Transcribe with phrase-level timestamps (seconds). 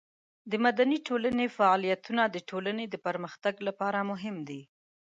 [0.51, 4.61] د مدني ټولنې فعالیتونه د ټولنې د پرمختګ لپاره مهم دي.